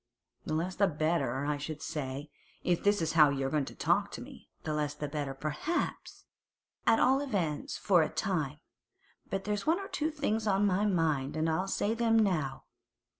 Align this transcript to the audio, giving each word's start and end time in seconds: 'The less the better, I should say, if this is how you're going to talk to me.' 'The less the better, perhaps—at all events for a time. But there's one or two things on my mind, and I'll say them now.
'The 0.47 0.55
less 0.55 0.73
the 0.73 0.87
better, 0.87 1.45
I 1.45 1.57
should 1.57 1.79
say, 1.79 2.31
if 2.63 2.81
this 2.83 3.03
is 3.03 3.13
how 3.13 3.29
you're 3.29 3.51
going 3.51 3.65
to 3.65 3.75
talk 3.75 4.09
to 4.13 4.21
me.' 4.21 4.49
'The 4.63 4.73
less 4.73 4.93
the 4.95 5.07
better, 5.07 5.35
perhaps—at 5.35 6.99
all 6.99 7.21
events 7.21 7.77
for 7.77 8.01
a 8.01 8.09
time. 8.09 8.57
But 9.29 9.43
there's 9.43 9.67
one 9.67 9.79
or 9.79 9.89
two 9.89 10.09
things 10.09 10.47
on 10.47 10.65
my 10.65 10.87
mind, 10.87 11.37
and 11.37 11.47
I'll 11.47 11.67
say 11.67 11.93
them 11.93 12.17
now. 12.17 12.63